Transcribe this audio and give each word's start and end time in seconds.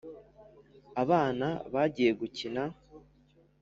abana 1.03 1.47
bagiye 1.73 2.11
gukina 2.19 2.63